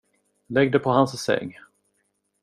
Lägg 0.47 0.71
det 0.71 0.79
på 0.79 0.89
hans 0.91 1.19
säng. 1.23 1.57